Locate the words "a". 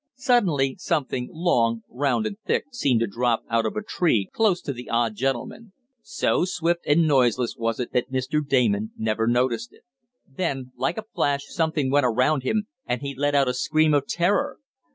3.75-3.83, 10.97-11.05, 13.47-13.53